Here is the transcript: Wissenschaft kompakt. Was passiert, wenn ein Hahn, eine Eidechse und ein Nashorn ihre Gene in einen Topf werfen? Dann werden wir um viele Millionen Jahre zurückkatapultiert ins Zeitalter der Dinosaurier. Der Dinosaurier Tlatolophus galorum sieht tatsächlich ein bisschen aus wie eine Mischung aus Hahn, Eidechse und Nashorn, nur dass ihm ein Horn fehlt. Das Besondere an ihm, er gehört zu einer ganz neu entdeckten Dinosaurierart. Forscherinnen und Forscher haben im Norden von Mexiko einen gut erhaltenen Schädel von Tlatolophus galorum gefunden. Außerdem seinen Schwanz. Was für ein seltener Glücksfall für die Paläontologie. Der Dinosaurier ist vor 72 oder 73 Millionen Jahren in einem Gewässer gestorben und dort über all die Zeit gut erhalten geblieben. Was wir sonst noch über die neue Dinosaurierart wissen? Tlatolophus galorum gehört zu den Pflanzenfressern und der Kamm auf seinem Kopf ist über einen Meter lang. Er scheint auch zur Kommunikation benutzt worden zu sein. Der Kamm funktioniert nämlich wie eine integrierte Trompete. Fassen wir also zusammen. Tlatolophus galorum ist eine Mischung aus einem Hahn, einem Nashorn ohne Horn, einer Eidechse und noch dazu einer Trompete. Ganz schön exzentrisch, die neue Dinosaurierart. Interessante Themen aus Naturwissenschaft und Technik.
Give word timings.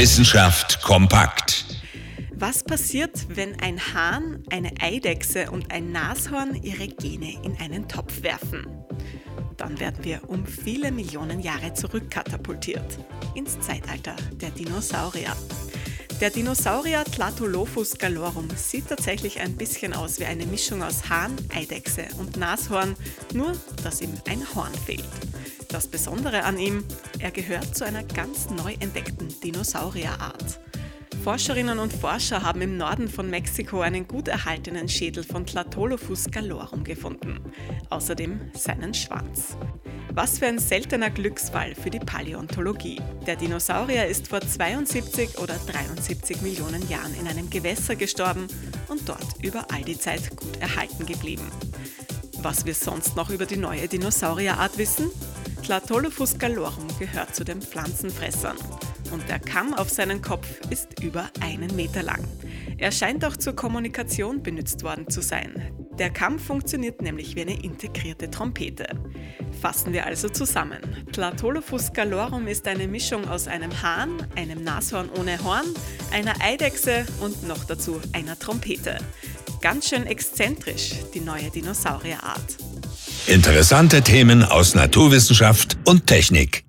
Wissenschaft 0.00 0.80
kompakt. 0.80 1.66
Was 2.32 2.64
passiert, 2.64 3.36
wenn 3.36 3.60
ein 3.60 3.78
Hahn, 3.92 4.42
eine 4.50 4.70
Eidechse 4.80 5.50
und 5.50 5.70
ein 5.70 5.92
Nashorn 5.92 6.54
ihre 6.62 6.88
Gene 6.88 7.34
in 7.44 7.58
einen 7.60 7.86
Topf 7.86 8.22
werfen? 8.22 8.66
Dann 9.58 9.78
werden 9.78 10.02
wir 10.02 10.22
um 10.26 10.46
viele 10.46 10.90
Millionen 10.90 11.40
Jahre 11.40 11.74
zurückkatapultiert 11.74 12.98
ins 13.34 13.60
Zeitalter 13.60 14.16
der 14.40 14.48
Dinosaurier. 14.48 15.36
Der 16.20 16.28
Dinosaurier 16.28 17.02
Tlatolophus 17.04 17.96
galorum 17.96 18.46
sieht 18.54 18.88
tatsächlich 18.88 19.40
ein 19.40 19.56
bisschen 19.56 19.94
aus 19.94 20.20
wie 20.20 20.26
eine 20.26 20.44
Mischung 20.44 20.82
aus 20.82 21.08
Hahn, 21.08 21.34
Eidechse 21.48 22.04
und 22.18 22.36
Nashorn, 22.36 22.94
nur 23.32 23.52
dass 23.82 24.02
ihm 24.02 24.12
ein 24.28 24.46
Horn 24.54 24.74
fehlt. 24.74 25.08
Das 25.68 25.88
Besondere 25.88 26.44
an 26.44 26.58
ihm, 26.58 26.84
er 27.20 27.30
gehört 27.30 27.74
zu 27.74 27.86
einer 27.86 28.04
ganz 28.04 28.50
neu 28.50 28.74
entdeckten 28.80 29.28
Dinosaurierart. 29.40 30.60
Forscherinnen 31.22 31.78
und 31.78 31.92
Forscher 31.92 32.42
haben 32.42 32.62
im 32.62 32.78
Norden 32.78 33.06
von 33.06 33.28
Mexiko 33.28 33.82
einen 33.82 34.08
gut 34.08 34.26
erhaltenen 34.26 34.88
Schädel 34.88 35.22
von 35.22 35.44
Tlatolophus 35.44 36.30
galorum 36.30 36.82
gefunden. 36.82 37.40
Außerdem 37.90 38.40
seinen 38.54 38.94
Schwanz. 38.94 39.58
Was 40.14 40.38
für 40.38 40.46
ein 40.46 40.58
seltener 40.58 41.10
Glücksfall 41.10 41.74
für 41.74 41.90
die 41.90 41.98
Paläontologie. 41.98 43.02
Der 43.26 43.36
Dinosaurier 43.36 44.06
ist 44.06 44.28
vor 44.28 44.40
72 44.40 45.38
oder 45.38 45.56
73 45.66 46.40
Millionen 46.40 46.88
Jahren 46.88 47.14
in 47.20 47.28
einem 47.28 47.50
Gewässer 47.50 47.96
gestorben 47.96 48.46
und 48.88 49.06
dort 49.06 49.44
über 49.44 49.66
all 49.70 49.82
die 49.82 49.98
Zeit 49.98 50.34
gut 50.34 50.56
erhalten 50.58 51.04
geblieben. 51.04 51.46
Was 52.38 52.64
wir 52.64 52.74
sonst 52.74 53.14
noch 53.14 53.28
über 53.28 53.44
die 53.44 53.58
neue 53.58 53.88
Dinosaurierart 53.88 54.78
wissen? 54.78 55.10
Tlatolophus 55.62 56.38
galorum 56.38 56.88
gehört 56.98 57.36
zu 57.36 57.44
den 57.44 57.60
Pflanzenfressern 57.60 58.56
und 59.10 59.28
der 59.28 59.38
Kamm 59.38 59.74
auf 59.74 59.90
seinem 59.90 60.22
Kopf 60.22 60.46
ist 60.70 61.02
über 61.02 61.30
einen 61.40 61.74
Meter 61.76 62.02
lang. 62.02 62.26
Er 62.78 62.92
scheint 62.92 63.24
auch 63.24 63.36
zur 63.36 63.54
Kommunikation 63.54 64.42
benutzt 64.42 64.82
worden 64.82 65.08
zu 65.08 65.20
sein. 65.20 65.72
Der 65.98 66.10
Kamm 66.10 66.38
funktioniert 66.38 67.02
nämlich 67.02 67.36
wie 67.36 67.42
eine 67.42 67.62
integrierte 67.62 68.30
Trompete. 68.30 68.86
Fassen 69.60 69.92
wir 69.92 70.06
also 70.06 70.30
zusammen. 70.30 70.78
Tlatolophus 71.12 71.92
galorum 71.92 72.46
ist 72.46 72.66
eine 72.66 72.88
Mischung 72.88 73.28
aus 73.28 73.48
einem 73.48 73.82
Hahn, 73.82 74.26
einem 74.34 74.64
Nashorn 74.64 75.10
ohne 75.18 75.42
Horn, 75.44 75.66
einer 76.10 76.34
Eidechse 76.40 77.04
und 77.20 77.46
noch 77.46 77.64
dazu 77.64 78.00
einer 78.14 78.38
Trompete. 78.38 78.96
Ganz 79.60 79.90
schön 79.90 80.06
exzentrisch, 80.06 80.94
die 81.12 81.20
neue 81.20 81.50
Dinosaurierart. 81.50 82.56
Interessante 83.26 84.00
Themen 84.00 84.42
aus 84.42 84.74
Naturwissenschaft 84.74 85.76
und 85.84 86.06
Technik. 86.06 86.64